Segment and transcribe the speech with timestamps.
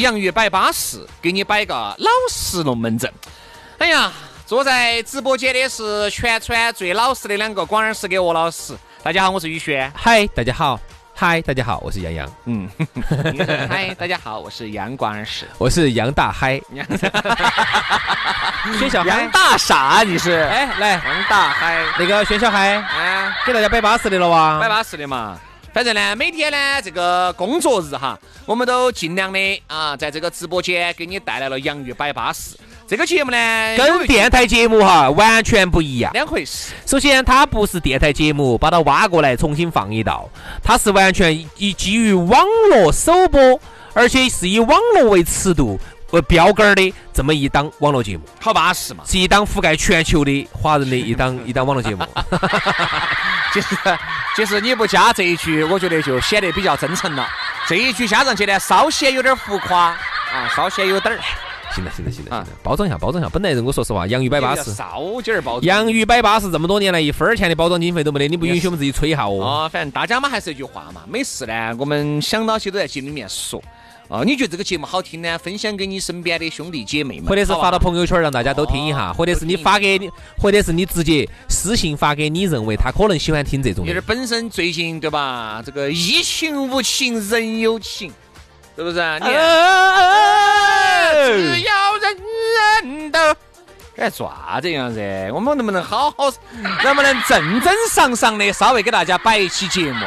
[0.00, 3.10] 洋芋摆巴适，给你摆个老实龙门阵。
[3.78, 4.12] 哎呀，
[4.44, 8.74] 坐在直播间的是全川最老实的两个广二师跟鹅老师。
[9.02, 9.90] 大家好，我是宇轩。
[9.94, 10.80] 嗨，大家好。
[11.14, 12.28] 嗨，大家好，我是杨洋。
[12.46, 12.68] 嗯。
[13.70, 15.46] 嗨，大家好，我是杨广二师。
[15.58, 16.60] 我是杨大嗨。
[18.78, 20.32] 薛小杨大傻，你是？
[20.32, 24.58] 哎，来，杨大嗨，那个薛小嗨，啊，给大家摆巴适的了哇？
[24.58, 25.38] 摆巴适的嘛。
[25.74, 36.72] 反正呢，每天呢，这个工作日哈，我们都尽量的啊，在这个直播间给你带来了洋芋摆巴士这个节目呢，跟电台节目哈完全不一样，两回事。
[36.86, 40.30] 首先，它不是电台节目，把它挖过来重新放一道，
[40.62, 43.60] 它是完全以基于网络首播，
[43.94, 45.76] 而且是以网络为尺度。
[46.10, 49.02] 为标杆儿的这么一档网络节目，好巴适嘛！
[49.04, 52.06] 是一档覆盖全球的华人的一档 一档网络节目。
[53.54, 53.76] 就是
[54.36, 57.26] 就是你不加这一句，我觉得就显得比较真诚了。
[57.68, 59.96] 这一句加上去呢，稍显有点浮夸啊，
[60.54, 61.20] 稍显有点儿。
[61.72, 63.28] 行了行了行了行了，包装一下包装一下。
[63.28, 65.62] 本来我说实话，洋芋摆巴士，少点儿包装。
[65.62, 69.44] 洋芋摆巴士这么多年来，一分钱的包装经费都没得，你不允许我们自己吹一下哦。
[69.44, 73.60] 啊，反正大家嘛还是一句话嘛，没事呢，我们想到起都在节目里面说。
[74.08, 75.38] 哦，你觉得这个节目好听呢？
[75.38, 83.86] 分享给你身边的兄弟姐妹们，或者是发到朋友圈让大家都听一下，或者是你发给你，或者是你直接私信发给你认为他可能喜欢听这种。
[83.86, 85.62] 就是本身最近对吧？
[85.64, 88.12] 这个疫情无情人有情，
[88.76, 88.96] 是不是？
[89.20, 89.26] 你
[91.24, 92.16] 只要人
[92.82, 93.18] 人都
[93.96, 95.00] 哎，啥子样子？
[95.32, 96.30] 我们能不能好好，
[96.82, 100.06] 能不能正正常常的稍微给大家摆一期节目？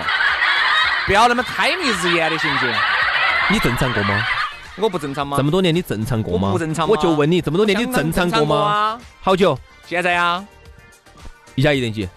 [1.08, 2.72] 不要那么太迷日眼的，行不行？
[3.50, 4.26] 你正常过吗？
[4.78, 5.38] 我不正常吗？
[5.38, 6.52] 这么多年你正常过吗？
[6.52, 6.88] 不正常。
[6.88, 9.00] 我就问你，这么多年你正常过吗？
[9.22, 9.58] 好久？
[9.88, 10.44] 现在呀？
[11.56, 12.10] 一加一等于几？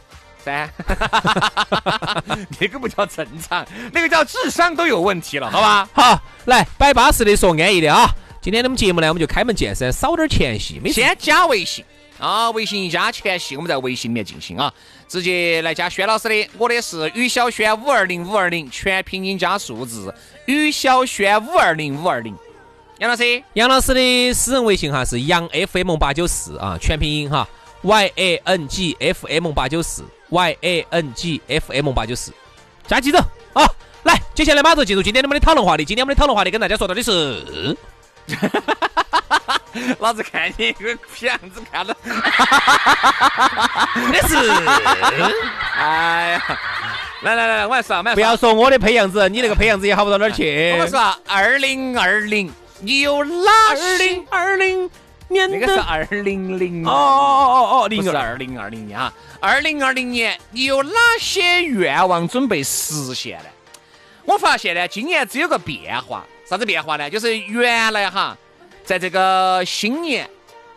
[0.45, 0.69] 三。
[2.59, 5.89] 那个不叫正常，那个叫智商都有问题了，好吧？
[5.93, 8.11] 好，来摆巴适的说安逸的啊！
[8.43, 11.85] 今天我们节目呢，我们就开门见山，少点前戏，没先加微信。
[12.21, 14.73] 啊，微信一加全系，我们在微信里面进行啊，
[15.09, 20.15] 直接来加轩老师的，我的是于小轩五二零五二零，全拼音加数字，
[20.45, 22.37] 于小轩五二零五二零。
[22.99, 27.49] 杨老师，杨老师的私人微信哈是杨 FM 八九四啊，全拼音哈
[27.81, 32.31] ，Y A N G F M 八九四，Y A N G F M 八九四，
[32.87, 33.19] 加记走
[33.55, 33.65] 啊！
[34.03, 37.75] 来，接下来马上进入今天我们的讨论话题，今天我们的讨论话题跟大家说到的是。
[40.01, 41.95] 老子看你个皮样子，看到
[44.13, 44.35] 那是，
[45.79, 46.43] 哎呀，
[47.23, 50.75] 来来来，我来说，不要说我的配样子，你那个配样子也好不到哪儿去。
[50.79, 54.91] 我说，二零二零，你有哪二零二零
[55.29, 55.49] 年？
[55.51, 59.13] 那个是二零零哦哦哦哦，零是二零二零年哈。
[59.41, 63.47] 二零二零年，你有哪些愿望准备实现呢？
[64.25, 67.09] 我发现呢，今年只有个变化，啥子变化呢？
[67.09, 68.37] 就是原来哈。
[68.85, 70.29] 在这个新年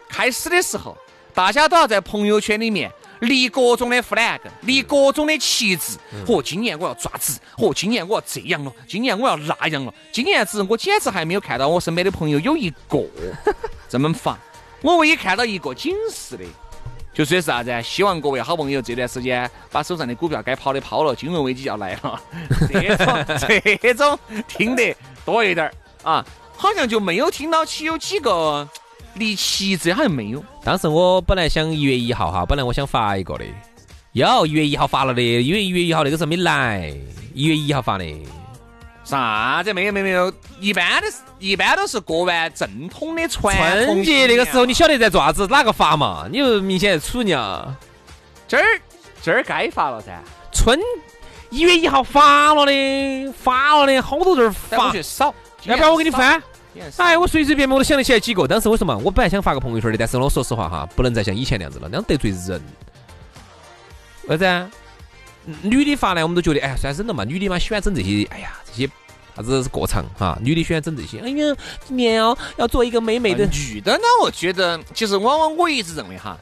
[0.07, 0.95] 开始的时候，
[1.33, 2.91] 大家都要在朋友圈里面
[3.21, 5.97] 立各种的 flag，立各种的旗帜。
[6.27, 7.39] 嚯，今年我要抓子！
[7.57, 8.71] 嚯，今年我要这样了！
[8.87, 9.91] 今年我要那样了！
[10.11, 13.03] 今年子我简直还没有看到我身边的朋友有一个
[13.89, 14.37] 这么发。
[14.83, 16.43] 我唯一看到一个警示的，
[17.13, 17.71] 就说的是啥子？
[17.83, 22.19] 希望各位好朋友这段时间把手上的股票该抛的抛了，金融危机要来了。
[22.67, 23.25] 这种
[23.81, 25.71] 这种听得多一点
[26.03, 26.25] 啊。
[26.55, 28.65] 好像就没有听到起有几个
[29.15, 30.41] 离奇，这，好像没有。
[30.63, 33.43] 当时我本来想一月一号哈，本来我想发一个的，
[34.13, 36.93] 有一月一号发了的，因为一月一号那个时候没来，
[37.33, 38.05] 一月一号发的。
[39.03, 41.07] 啥子没有没有没有，一般的，
[41.37, 45.45] 一般都是过完正统的传春节那个时候，你晓得在做啥子？
[45.47, 46.25] 哪个发嘛？
[46.31, 47.75] 你又明显在处啊？
[48.47, 48.63] 今儿
[49.21, 50.11] 今儿该发了噻。
[50.51, 50.79] 春
[51.49, 54.91] 一月一号发了的，发了的，好多字儿发。
[55.01, 55.33] 少。
[55.63, 56.41] 要不要我给你翻？
[56.97, 58.47] 哎，我随随便便我都想得起来几个。
[58.47, 58.97] 当时为什么？
[58.99, 62.61] 我本来想发个朋友圈的，但是我说实话哈，不能再像以前那样子了，那样得罪人。
[64.27, 64.67] 为啥？
[65.61, 67.23] 女的发呢，我们都觉得，哎呀，算忍了嘛。
[67.23, 68.89] 女的嘛，喜欢整这些，哎呀，这些
[69.35, 70.37] 啥子过场哈。
[70.41, 71.55] 女的喜欢整这些，哎呀，
[71.87, 73.45] 今年哦要做一个美美的。
[73.47, 76.37] 女的呢，我觉得其实往往我一直认为哈，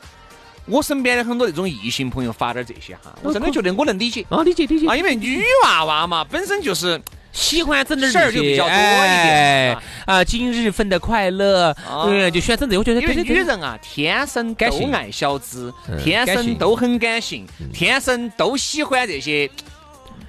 [0.66, 7.02] 我身边的很多那种异性朋友发点这些哈，我真的觉得我能理解啊，理解理解啊，因为女娃娃嘛，本身就是。
[7.32, 12.78] 喜欢整点事儿就比较多一点啊，今日份的快乐，嗯，就喜欢整这。
[12.78, 15.74] 我觉得因为女人啊，天生都爱小资，
[16.04, 19.50] 天生都很感性，天生都喜欢这些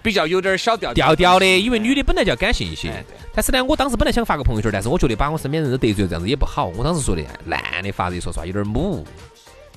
[0.03, 1.47] 比较有点小调调调的。
[1.47, 2.93] 因为女的本来就要感性一些。
[3.35, 6.67] 但是呢，我当时本来想发个朋友圈，但是我觉得把我身边人都得罪了，这样子也不好。
[6.77, 9.05] 我当时说的，男的发这说实话有点母。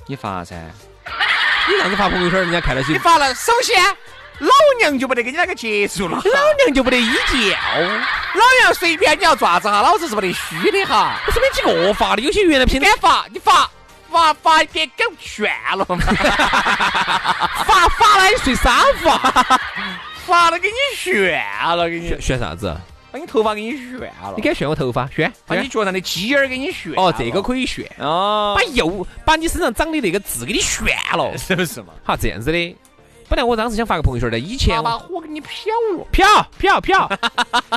[0.06, 2.92] 你发噻，你这样子发朋友圈，人家看到起。
[2.92, 3.76] 你发了，首先。
[4.38, 11.18] 老娘就不得跟你那个结束了，老娘就不得依教，老娘随便你要爪子哈，老子是不得虚的哈。
[11.26, 13.70] 我身边几个发的，有些原来平时敢发，你发
[14.10, 15.96] 发发给给炫了嘛？
[17.64, 19.60] 发发了你睡沙发，
[20.26, 21.42] 发了给你炫
[21.76, 22.76] 了，给你炫啥子？
[23.12, 24.34] 把你头发给你炫了。
[24.36, 25.08] 你敢炫我头发？
[25.08, 25.32] 炫？
[25.46, 26.92] 把你脚上的鸡眼给你炫。
[26.96, 28.54] 哦，这个可以炫哦。
[28.54, 31.94] 把右把你身上长的那个痣给你炫了，是不是嘛？
[32.04, 32.76] 好，这样子的。
[33.28, 35.50] 本来我当时想发个朋友圈的，以前把火给你漂
[35.98, 37.10] 了，漂漂漂，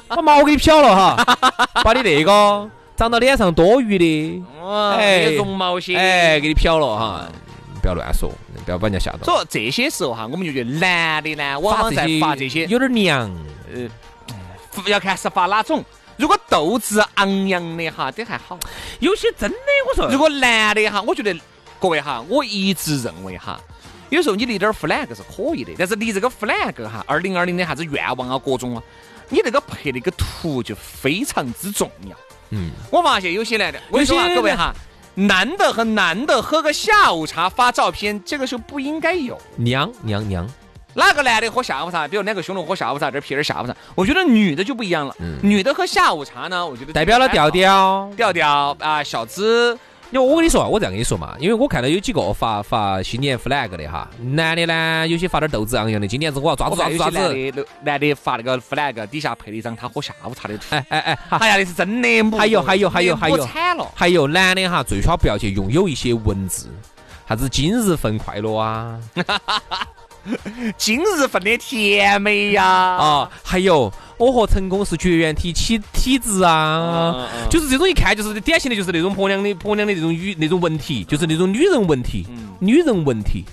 [0.08, 1.38] 把 毛给你漂了哈，
[1.84, 4.44] 把你那个长到脸上多余的，
[4.96, 7.26] 哎，绒毛些，哎，给你漂了哈，
[7.82, 8.32] 不要乱说，
[8.64, 9.24] 不要把人家吓到。
[9.24, 13.32] 所以这些时候哈，我们就觉得男的呢，往往在发这些有点娘，
[13.74, 13.90] 呃，
[14.86, 15.84] 要看是发哪种。
[16.18, 18.60] 如果斗志昂扬的哈，这还好。
[19.00, 19.58] 有些真的，
[19.88, 21.34] 我说，如果男的哈，我觉得
[21.80, 23.60] 各位哈，我一直认为哈。
[24.10, 28.84] 有时候你立点 flag 是可以的，但是立这个 flag 哈，二零二零的啥子愿望啊，各种啊，
[29.30, 32.16] 你那个配那个图就非常之重要。
[32.50, 34.74] 嗯，我发现有些男的，我跟你说啊，各位哈，
[35.14, 39.40] 男的和男的喝个下午茶发照片，这个时候不应该有。
[39.56, 40.50] 娘娘娘，
[40.96, 42.08] 哪个男的喝下午茶？
[42.08, 43.76] 比如两个兄弟喝下午茶，这儿 P 点下午茶。
[43.94, 49.78] 我觉得女的就不一样了，嗯女的喝下午茶呢，我觉得代表了调调调调啊，小资。
[50.12, 57.18] 因为我跟你说，我这样跟你说嘛，因为我看到有几个发发新年 flag 的哈，男的呢，有些发点斗志昂扬的，今年子我要抓子抓子。
[57.20, 60.64] 男的男的发那个 flag 底下配了一张他喝下午茶的图。
[60.72, 62.38] 哎哎哎，哎呀，那是真的。
[62.38, 63.88] 还有还有还有还有，惨了。
[63.94, 66.68] 还有男的哈，最好不要去拥有一些文字，
[67.28, 69.00] 啥子今日份快乐啊，
[70.78, 73.92] 今日份的甜美呀，啊，还有。
[74.20, 82.28] 我和成功是绝缘体体体质啊，就是这种一看就是典型的，就是那种婆娘的婆娘的那种语那种文体，就是那种女人文体，
[82.60, 83.46] 女人文体，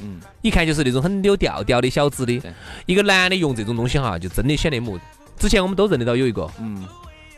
[0.42, 2.42] 一看就是那种很有调调的小子的。
[2.84, 4.98] 一个男的用这种东西哈，就真的显得木。
[5.38, 6.84] 之前我们都认得到有一个，嗯，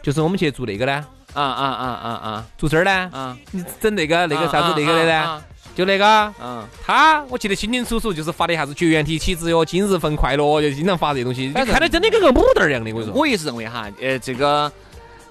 [0.02, 1.04] 就是我们去做那个呢，
[1.34, 5.42] 啊啊啊啊啊，做这儿呢，啊，你整那个那个啥子那个的呢？
[5.78, 12.90] 就那个，嗯，他我记得清清楚楚，就是发的啥子绝缘体体质哟，今日份快乐，就经常发这东西，你看的真的跟个母蛋儿一样的。
[12.90, 14.72] 我跟你说，我也是认为哈，呃，这个，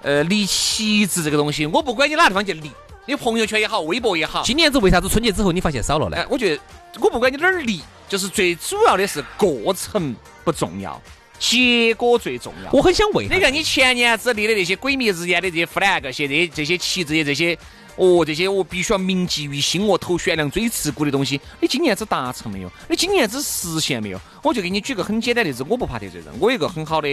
[0.02, 2.72] 呃，立旗帜这个东西，我不管你哪地方去立，
[3.06, 4.42] 你朋友圈也好，微博也好。
[4.44, 6.26] 今年子为啥子春节之后你发现少了呢？
[6.30, 6.62] 我觉得
[7.02, 10.16] 我不管你哪儿立，就是最主要的是过程
[10.46, 11.02] 不重要，
[11.40, 12.72] 结果最重要。
[12.72, 17.58] 我很想问，你看你前年子立的那些鬼迷日眼的这些 flag，这些这些旗帜这些。
[18.00, 22.72] 哦，这些我必须要铭记于心，我头悬梁锥刺股的东西，你今年子达成没有？
[22.88, 24.22] 你今年子实现没有？
[24.44, 27.08] 我就给你举个很简单的例子，我不怕得罪人，我有一个很好的，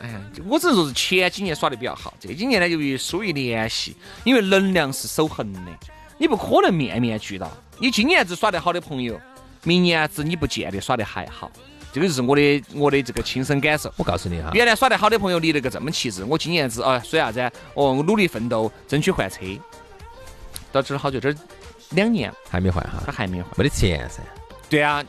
[0.00, 5.60] 哎呀，我只能说是前几年耍的比较好，这几年呢由于疏于联系，因为能量是守恒的，
[6.18, 7.50] 你不可能面面俱到。
[7.80, 9.20] 你今年子耍得好的朋友，
[9.64, 11.50] 明年子你不见得耍得还好。
[11.96, 13.90] 这个就是我的我的这个亲身感受。
[13.96, 17.40] 我告诉你哈，原来耍得好的朋友立了个这么气质，我今年子啊说啥子？
[17.72, 19.38] 哦，我努力奋斗，争取换车。
[20.70, 21.36] 到这儿好久，这儿
[21.92, 24.20] 两年还没换哈，他还没换，没得钱噻。
[24.68, 25.02] 对啊，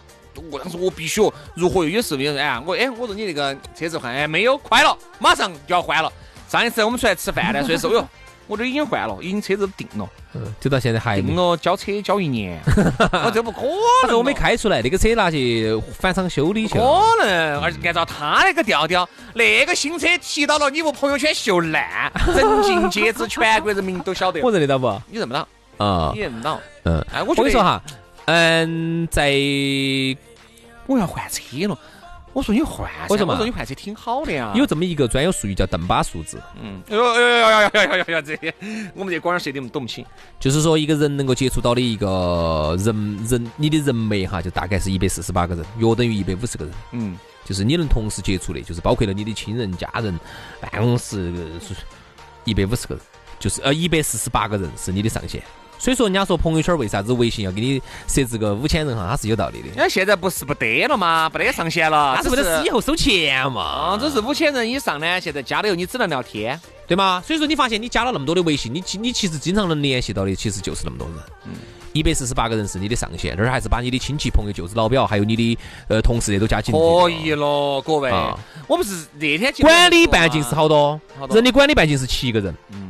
[0.50, 1.20] 我当时我必须
[1.54, 1.84] 如何？
[1.84, 6.10] 有时候有人哎，我哎，我说你那个车子换哎没有，快了，马上就要换了。
[6.48, 8.08] 上一次我们出来吃饭呢，所以说哟。
[8.48, 12.60] 我这已经换了，已经车子定了，嗯就到现在还定了，交车交一年，
[13.26, 13.62] 我这不可
[14.08, 14.18] 能。
[14.18, 16.84] 我没开出来，那个车拿去返厂修理去了。
[17.20, 24.42] 可能，而且按照他那个调调，那个新车提到了，你不朋友圈秀烂， 人尽皆知，全国人民都晓得。
[24.42, 25.02] 我认得到不？
[25.10, 26.12] 你认不到啊？
[26.16, 26.60] 你认不到？
[26.84, 27.06] 嗯。
[27.14, 27.82] 哎，我跟你说哈，
[28.26, 29.30] 嗯，在
[30.86, 31.78] 我要换车了。
[32.38, 34.54] 我说你换，我说我说你换车挺好的呀。
[34.56, 36.40] 有这么一个专有术语叫邓巴数字。
[36.62, 38.54] 嗯，哎呦哎呦哎呦哎呦哎呦呦这些
[38.94, 40.06] 我们这广儿谁都懂不清。
[40.40, 46.74] 就是说一个人能够接触到的一个人人，你的人脉哈，就大概是一百四十八个人，约等于一百五十个人。
[46.92, 50.16] 嗯，就是你能同时接触的，就是包括了你的亲人、家人、
[50.62, 51.34] 办公室，
[52.44, 53.04] 一百五十个人，
[53.40, 55.42] 就是呃一百四十八个人是你的上限。
[55.80, 59.68] 所以说，人家说朋友圈为啥子微信要给你设置个五千人哈，它是有道理的。
[59.76, 61.30] 那现在不是不得了吗？
[61.30, 63.62] 不得上限了，那是为了以后收钱嘛。
[63.62, 67.22] 啊，这是五千人以上呢，现在加了以后你只能聊天，对吗？
[67.24, 71.18] 所以说你发现你加了那么多的微信，你你其实经常能联系到的其实就是那么多人。
[71.46, 71.52] 嗯。
[71.94, 76.80] 一百四十八个人是你的上限，这儿还是把你的亲戚朋友、舅子老表，还有你的呃同事也都加进去。
[76.80, 78.12] 可以了，各位。
[78.68, 82.56] 我不是那天管理半径是好多，人的管理半径是七个人。
[82.72, 82.87] 嗯。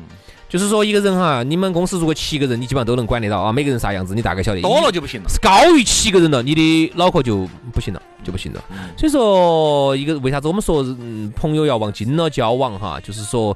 [0.50, 3.52] 就是说，一个人哈，你们公司如果七个人，你基本上都能管得到啊。
[3.52, 4.62] 每个人啥样子，你大概晓得。
[4.62, 5.30] 多了就不行了。
[5.30, 8.64] 是高于七个人了，你的脑壳就不行了，就不行了。
[8.98, 13.56] 所以说，一个为啥子我们说，嗯，朋友要往精了交往哈，就是说，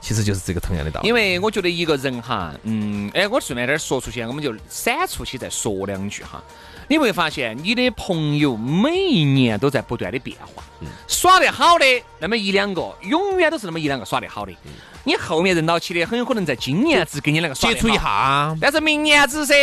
[0.00, 1.06] 其实就是这个同样的道理。
[1.06, 6.42] 因为我觉得一个人哈，嗯，哎，我顺便点说出去，我们就闪出去再说两句哈。
[6.88, 10.64] 你会发现，你的朋友每一年都在不断的变化。
[11.06, 11.84] 耍得好的
[12.18, 14.52] 那么一两个，永远都是那么一两个耍得好的。
[15.04, 19.54] 你后面认到起的，很有可能在今年只跟你那个接触一下，但是明年子噻，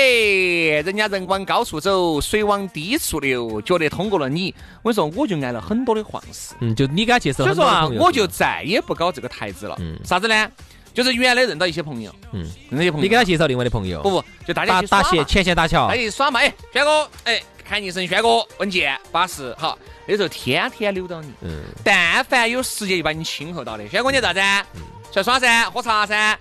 [0.83, 6.53] 人家人往高处走，水往低处流，觉得通过了你，我跟你说，我就挨了很多的黄事。
[6.59, 9.75] 嗯，就你给他介绍，所以说啊，我就再也不搞这个台子了。
[9.79, 10.51] 嗯，啥子呢？
[10.93, 14.01] 就是原来认到一些朋友，嗯，认到一些朋友，你给他介绍另外的朋友。
[14.01, 21.31] 不不，就大家打打前线打桥，他一耍嘛，哎，轩哥，哎，喊一声轩哥，文杰，巴适，好，那时候天天溜到你。
[21.43, 24.41] 嗯，但凡有时间就把你亲和到的，轩哥你咋子？
[24.41, 26.37] 出来耍噻，喝茶噻，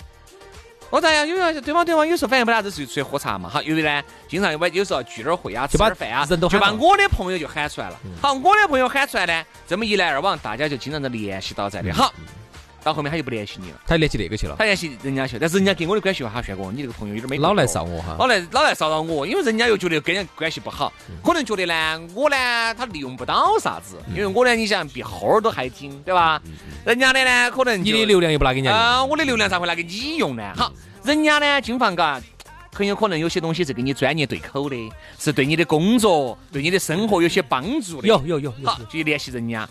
[0.91, 3.49] 我咋样，因为对方对方有时候反应不啥子，就出去喝茶嘛。
[3.49, 7.99] 好，有的呢，经常有有时候聚点会啊，吃点饭啊，就把我的朋友就喊出来了。
[8.23, 11.93] 好，我的朋友喊出来呢，这么一来二往，大家就经常都联系到在的。
[11.93, 12.13] 好。
[12.89, 20.91] 到后面他就不联系你了，他联系那个去了，他联系人家去，但是人家跟我的关系哈，轩哥，你这个朋友有点没老来骚我哈，老来老来骚扰我，因为人家又觉得跟人关系不好，
[21.23, 22.37] 可能觉得呢，我呢
[22.75, 26.41] 他利用不到啥子，因为我呢，你想比猴儿都还精，对吧？
[26.87, 30.55] 人家的呢，可能你的流量又不拿给人家，啊，我的流量咋会拿给你用呢？
[30.57, 30.73] 好，
[31.05, 32.19] 人家呢，金房嘎，
[32.73, 34.77] 很有可能有些东西是跟你专业对口的，
[35.19, 39.69] 是对你的工作、对你的生活有些帮助的，有有有，好，就联系人家。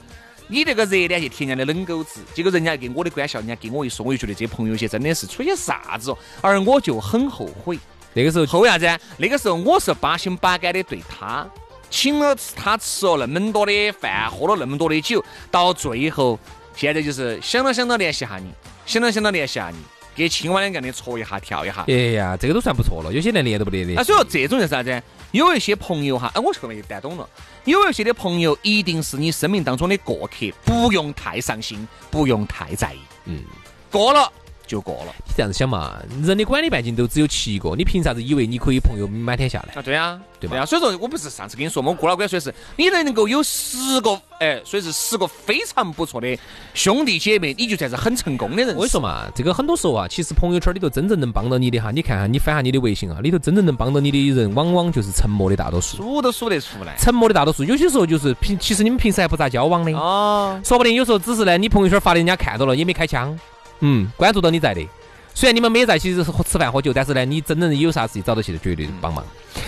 [0.50, 7.78] 你这个热脸去贴人家的冷狗子，结果人家给我的关系，人家给我一说，我就觉得这朋友些真的是出些啥子哦，而我就很后悔。
[8.14, 9.04] 那个时候后悔啥子？
[9.18, 11.46] 那个时候我是八心八肝的对他，
[11.90, 16.40] 请了他吃了那么多的饭，喝了那么多的酒，到最后
[16.76, 18.50] 现在就是想到想到联系下你，
[18.86, 19.78] 想到想到联系下你，
[20.16, 21.84] 给青蛙两个的戳一下跳一下。
[21.90, 23.94] 哎呀，这个都算不错了，有些连连都不连的。
[23.96, 25.04] 那所以说这种是啥子？
[25.32, 27.30] 有一些朋友哈，哎，我后面就懂了。
[27.66, 33.00] 有一些的朋友一定是你生命当中的过客，不用太上心，不用太在意。
[33.26, 33.44] 嗯，
[33.92, 34.32] 过了。
[34.68, 39.74] 就过了，你这样子想嘛，人的管理半径都只有七个，你凭啥子以为你可以朋友满天下来？
[39.74, 40.66] 啊，对啊，对吧？
[40.66, 46.38] 所以说我不是上次跟你说嘛，我郭老倌说的是，你能够有十个，哎，所以是十个非常不错的
[46.74, 48.68] 兄弟姐妹，你就算是很成功的人。
[48.76, 55.98] 我跟你说嘛，这个很多时候啊，其实朋友圈里头真正能帮到你的哈，你看哈，你翻下你的微信啊，里头真正能帮到你的人，往往就是沉默的大多数。
[55.98, 56.96] 数都数得出来。
[56.98, 63.38] 沉默的大多数，有些时候就是平，其实你们平时还不咋交往的哦，说不定有时候只是呢，你朋友圈发的，人家看到了也没开枪，
[63.80, 64.88] 嗯，关注到你在的。
[65.34, 69.24] 虽然你们没在，其实是吃饭喝酒，但是呢，你真正有啥事情找到起，绝对帮忙。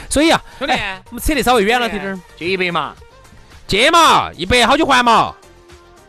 [0.09, 0.73] 所以啊，兄弟，
[1.09, 2.95] 我们扯得稍微远了点点，借一百嘛，
[3.67, 5.35] 借嘛，一百好久还嘛？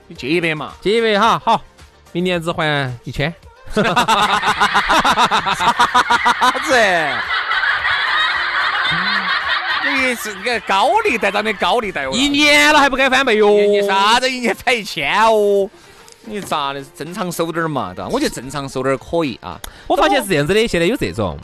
[0.07, 1.62] 你借一百嘛，借一百哈，好，
[2.12, 3.35] 明年只还一千。
[3.75, 3.83] 啥
[6.64, 6.75] 子？
[9.92, 13.50] 你是个高利贷上的高利贷哦，一年了还不敢翻倍哟？
[13.50, 15.69] 你啥子一年才一千哦？
[16.24, 16.82] 你咋的？
[16.94, 18.08] 正常收点儿嘛，对吧？
[18.12, 19.60] 我觉得正常收点儿可以啊。
[19.86, 21.38] 我发现是这样子的，现在有这种，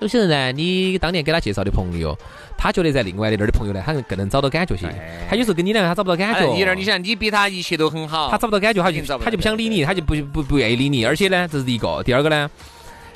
[0.00, 2.16] 有些人呢，你当年给他介绍的朋友，
[2.56, 4.86] 他觉得在另外的那儿的朋友呢，他更能找到感觉些。
[5.28, 6.52] 他有时候跟你两个，他找不到感觉。
[6.54, 11.04] 你那儿，你想，你比他一切都很好，他找不到感觉，他就他就不想理你，他就不不不愿意理你。
[11.04, 12.02] 而且呢，这是一个。
[12.04, 12.50] 第二个呢，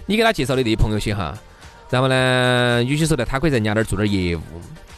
[0.07, 1.37] 你给他介绍的那些朋友些哈，
[1.89, 4.41] 然后呢，有些时候呢，他可以在人家那儿做点业务。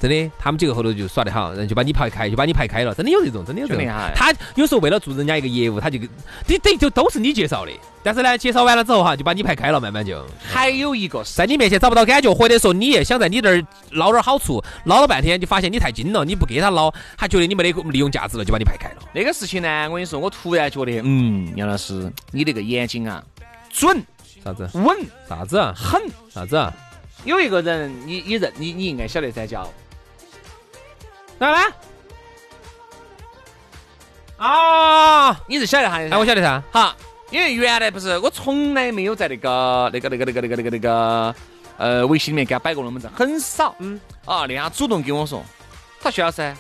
[0.01, 2.95] 真的，他们几个后头就耍得好，然后就把你排开，就把你排开了。
[2.95, 3.85] 真的有这种，真的有这种。
[4.15, 5.99] 他有时候为了做人家一个业务，他就
[6.47, 7.73] 你等于就都是你介绍的。
[8.03, 10.25] 但是呢，介绍完了之后哈，就把你排开了，慢慢就。
[10.41, 18.97] 还有一个在你面前找不到感觉，或者说你也想在你这儿捞点好处，捞了半天就发现你太精了，你不给他捞，他觉得你没得利用价值了，就把你排开了。
[19.13, 23.23] 那个事情呢，我跟你说，我突然觉得，嗯，杨老师，你那个眼睛啊，
[23.69, 24.01] 准
[24.45, 24.71] 啥子？
[24.75, 24.97] 稳
[25.29, 25.61] 啥子？
[25.75, 26.01] 狠
[26.33, 26.73] 啥子？
[27.25, 29.69] 有一个人，你你认你你应该晓得噻，叫。
[31.39, 31.67] 哪来？
[34.39, 35.41] 啊！
[35.47, 35.97] 你是晓得哈？
[35.99, 36.63] 哎，我晓得噻。
[36.73, 36.95] 好，
[37.31, 41.35] 因为原来不是我从来没有在那个那个那个那个那个那个那个
[41.77, 43.75] 呃微信里面给他摆过龙门阵，很少。
[43.79, 44.01] 嗯。
[44.25, 45.43] 啊，那他主动跟我说，
[46.01, 46.55] 他徐老师，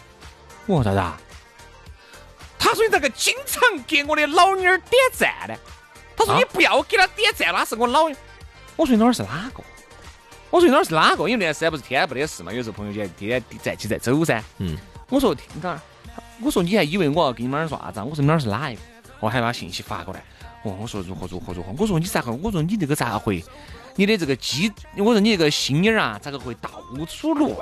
[0.67, 1.25] 我说啥子？
[2.59, 5.55] 他说你这个经常给我的老妞儿点赞呢？
[6.17, 8.05] 他说啊你不要给他点赞，那是我老。
[8.77, 9.63] 我说你哪儿是哪个？
[10.51, 11.29] 我说你那儿是哪个？
[11.29, 14.43] 因为那段时间不是天天不得事嘛，有时候朋友间天天在起在走噻。
[14.59, 14.77] 嗯，
[15.11, 15.81] 我说听哪儿？
[16.43, 18.05] 我说你还以为我要给你们哪儿说啥子啊？
[18.05, 18.81] 我说你哪儿是哪一个？
[19.21, 20.23] 我还把信息发过来。
[20.63, 21.75] 哦，我说如何如何如何？
[21.79, 22.33] 我说你咋个？
[22.33, 23.45] 我说你这个咋会？
[23.97, 26.71] 你的这个鸡，我说你这个心眼儿啊，咋个会到
[27.09, 27.53] 处乱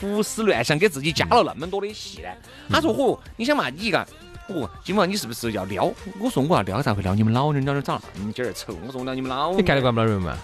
[0.00, 2.28] 胡思乱想，给自己加了那么多的戏呢？
[2.70, 4.06] 他说嚯，你想嘛，你一个。
[4.48, 5.84] 哦，今晚你是不是要撩？
[6.18, 7.64] 我说我要撩，咋会撩你们老人？
[7.64, 8.74] 撩的长那么点儿丑？
[8.86, 10.36] 我说我撩你们老你干得惯不了人嘛？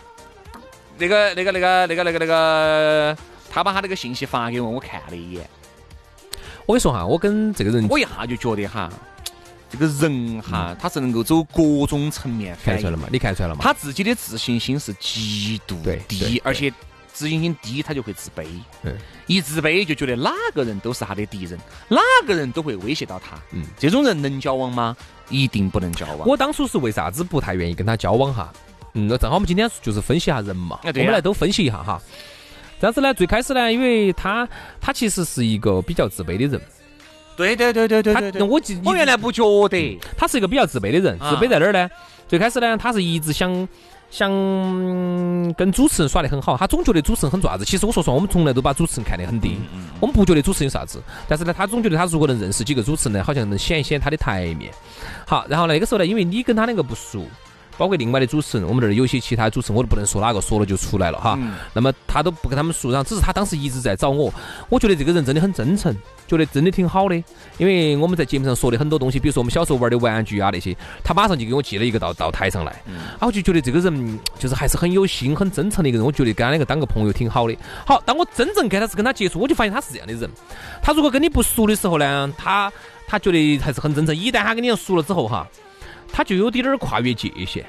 [0.99, 3.17] 那个、那个、那个、那个、那个、那个，
[3.51, 5.49] 他把他那个信息发给我，我看了一眼，
[6.67, 8.91] 我跟你说哈，我跟这个人我一下就觉得哈，
[9.71, 12.57] 这个人哈，他是能够走各种层面。
[12.65, 13.09] 看出来了嘛？
[13.11, 13.61] 你看出来了嘛？
[13.63, 15.77] 他自己的自信心是极度
[16.09, 16.73] 低，而且
[17.13, 18.47] 自信心低，他就会自卑。
[18.83, 18.95] 嗯
[19.27, 23.37] 一自卑就觉得哪个人都是他的敌人，哪个人都会威胁到他。
[23.53, 24.97] 嗯这种人能交往吗？
[25.29, 26.27] 一定不能交往。
[26.27, 28.51] 我当初是为啥子不太愿意跟他交往哈？
[28.99, 32.03] 嗯，那正好我们今天就是分析一下人嘛，我们来都分析一下哈。
[32.81, 34.49] 这样子呢，最开始呢，因为他
[34.81, 36.61] 他其实是一个比较自卑的人，
[37.37, 38.43] 对对对对对他对对。
[38.43, 41.89] 我记我原来不觉得，他是一个比较自卑的人，啊自卑在哪儿呢？
[42.27, 43.69] 最开始呢，他是一直想
[44.11, 44.31] 想
[45.55, 47.65] 跟主持人耍得很好，他总觉得主持人很爪子。
[47.65, 49.57] 其实我说实话，我们从来都把主持人看得很低，
[50.01, 51.01] 我们不觉得主持人有啥子。
[51.29, 54.73] 但是呢，他总觉得他如果能认识几个主持人呢，好像能显一显他的台面。
[55.27, 57.25] 好，然后呢那个时候呢，因为你跟他两个不熟。
[57.79, 61.39] 包括另外的主持人，我们这儿有些其他主持人，我都不能说哪个，说了就出来了哈。
[61.41, 64.33] 嗯那么他都不跟他们熟，然后只是他当时一直在找我，
[64.69, 65.95] 我觉得这个人真的很真诚，
[66.27, 67.15] 觉得真的挺好的。
[67.59, 72.73] 因为我们在节目上说的很多东西，比如说我们小时候玩的玩具啊那些，他马上就给我寄了一个到到台上来，
[73.21, 77.57] 啊，我就觉得这个人就是还是很有心、很真诚的一个人，我觉得跟他两个当个朋友挺好的。
[77.87, 80.29] 好，当我真正开始跟他接触，我就发现他是这样的人。
[80.83, 82.73] 他如果跟你不熟的时候呢，他
[83.07, 85.47] 他觉得还是很真诚；一旦他跟你熟了之后哈，
[86.13, 87.65] 他就有点儿跨越界限。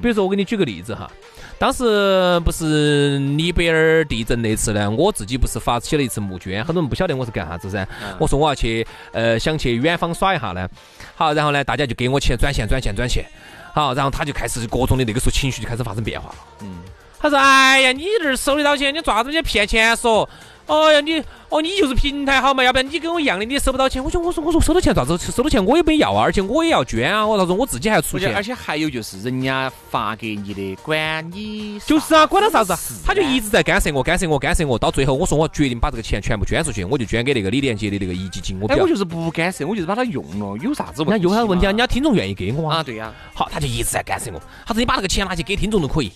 [0.00, 1.10] 比如说，我给你举个例子哈，
[1.58, 7.86] 当时不是尼泊尔地震那次呢，我自己不是发起了一次募捐，很多人不晓得我是干啥子噻。
[8.18, 10.66] 我说我要去，呃，想去远方耍一下呢。
[11.14, 13.26] 好，然后呢，大家就给我钱，转钱，转钱，转钱。
[13.74, 16.36] 好，然后他就开始各种的那个时候情绪就开始发生变化了。
[16.62, 16.78] 嗯，
[17.20, 19.30] 他说：“哎呀，你这儿收得到钱，你做啥子？
[19.30, 20.26] 你骗钱说？
[20.66, 24.02] 哦呀，你哦你就是平台好嘛，要不然你跟我一样的，你也收不到钱。
[24.02, 25.18] 我说我说我说收到钱咋子？
[25.18, 27.26] 收到钱我也没要啊，而且我也要捐啊。
[27.26, 32.74] 我他说我自己还要出钱而且还有就是人家发给你的，管你就是啊，管他啥子
[33.04, 34.78] 他就一直在干涉我，干涉我，干涉我。
[34.78, 38.58] 到最后，我说我决定把这个钱全部捐出去，我就捐给那个李连杰的那个壹基金。
[38.60, 38.88] 我不哎，要我。
[38.88, 41.30] 就是不干涉，我就是把它用了，有啥子问题嘛？
[41.30, 41.68] 有啥问题啊？
[41.68, 42.78] 人家听众愿意给我啊。
[42.78, 44.40] 啊，对呀，好，他就一直在干涉我。
[44.66, 46.10] 他说你把那个钱拿去给听众都可以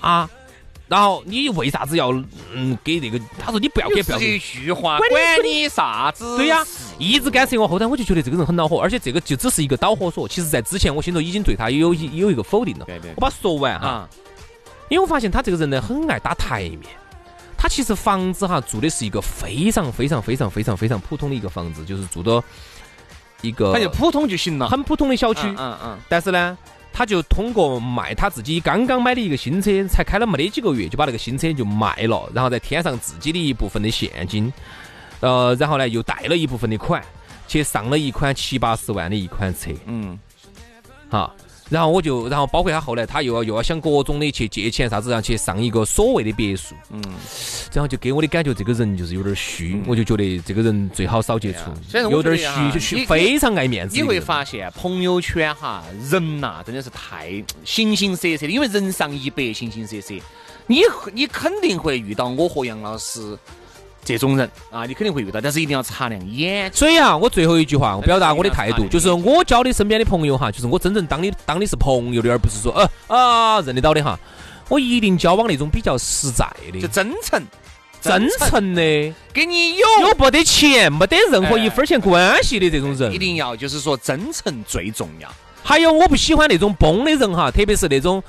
[0.00, 0.28] 啊。
[0.88, 2.10] 然后你为啥子要
[2.54, 3.20] 嗯给这个？
[3.38, 4.38] 他说你不要给，不要给就一。
[4.38, 5.10] 句话，管
[5.44, 6.36] 你啥子？
[6.38, 6.64] 对呀、
[6.98, 7.68] 一直干涉我。
[7.68, 10.26] 后头我就觉得这个人很恼火，而且这个就只是一个导火索。
[10.26, 12.86] 其实，在之前我心头已经对他有有有一个否定了。
[12.86, 14.08] 对对我把它说完哈，啊，
[14.88, 16.80] 因为我发现他这个人呢，很爱打台面。
[17.56, 22.42] 他其实房子哈住的是一个非常非常非常非常非常普通的一个房子，就是住的
[23.42, 24.68] 一个反正普通就行了。
[24.68, 25.40] 很普通的小区。
[25.48, 26.56] 嗯嗯嗯，但是呢，
[26.98, 34.52] 他就通过卖他自己刚刚买的一个新车，才开了没得几个月，就把那个新车就卖了，然后再添上自己的一部分的现金，
[35.20, 37.00] 呃，然后呢又贷了一部分的款，
[37.46, 40.18] 去上了一款七八十万的一款车，嗯，
[41.08, 41.32] 哈。
[41.70, 47.02] 然后我就，然后包括他后来他又要又要想各种的去借钱啥子，然后去上一个所谓的别墅，嗯，
[47.72, 51.60] 然后就给我的感觉这个人就是有点虚，我就觉得这个人最好少接触
[52.10, 54.18] 有点虚，虚非常爱面子你会。
[54.28, 60.12] 发现朋友圈哈，人呐、真的是太形形色色的，因为人上一百，形形色色。
[60.66, 60.82] 你
[61.14, 63.38] 你肯定会遇到我和杨老师
[64.04, 66.72] 这种人啊，你肯定会遇到，但是一定要擦亮眼。
[66.72, 74.18] 所以啊，我最后一句话，我表达我的态度，哎就是我交的身边的朋友哈，就是我真正当你当的是朋友的，而不是说呃啊认得到的哈。
[74.68, 77.42] 我一定交往那种比较实在的就、真诚，
[78.02, 78.82] 真诚的，
[79.32, 83.18] 跟你有有不得钱、没得任何一分钱关系的这种人一。
[83.18, 85.28] 定要就是说真诚最重要。
[85.62, 88.22] 还有，我不喜欢那种崩的人哈，特别是那种。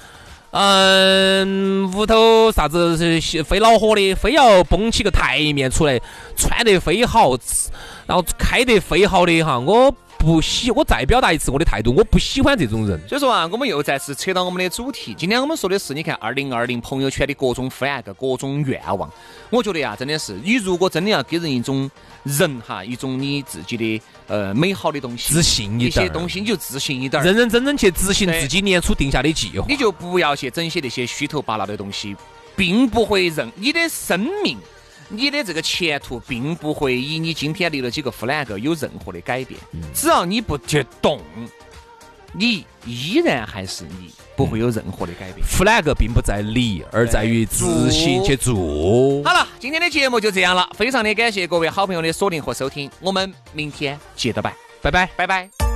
[0.52, 2.98] 嗯，屋头啥子
[3.44, 6.00] 非恼火的，非要绷起个台面出来，
[6.36, 7.38] 穿得非好，
[8.08, 13.00] 然后开得非好的哈，我不喜，我再表达一次我的态度，我不喜欢这种人。
[13.08, 15.14] 所以说啊，我们又再次扯到我们的主题。
[15.16, 19.08] 今天我们说的是，你看二零二零朋友圈的各种 flag、各种愿望。
[19.52, 21.90] 我觉得呀、真的是，你如果真的要给人一种
[22.24, 29.66] 人哈，一种你自己的呃美好的东西，自信一点儿一些东西，你就自信一点儿，认认真真去执行自己年初定下的计划。
[29.68, 32.16] 你就不要去整些那些虚头巴脑的东西，
[32.56, 34.58] 并不会让你的生命。
[35.12, 39.60] 你的这个前途并不会以你今天立了几个 flag 有任何的改变，
[39.92, 41.20] 只要你不去动，
[42.34, 45.46] 你依然还是你，不会有任何的改变。
[45.46, 48.54] flag 并不在立，而在于执行去做。
[49.24, 55.69] 好了，今天的节目就这样了，非常的感谢各位好朋友的锁定和收听，我们明天接着拜，拜拜，拜拜。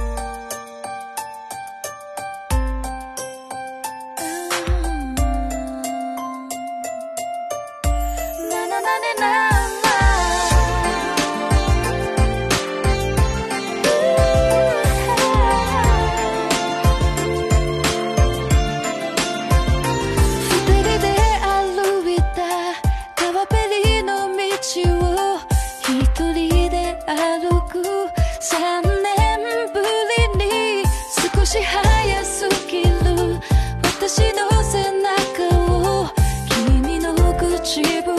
[37.64, 38.13] 起步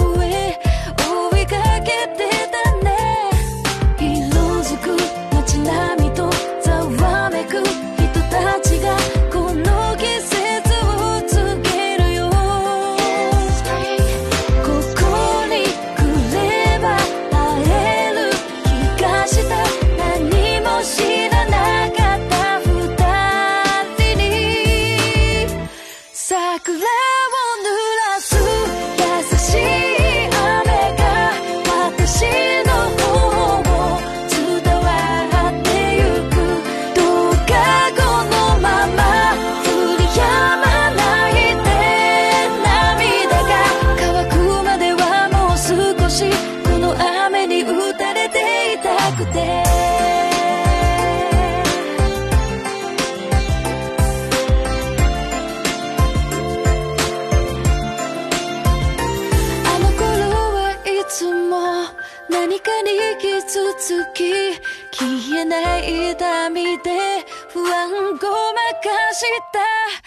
[65.45, 70.04] ない痛みで不安ごまかした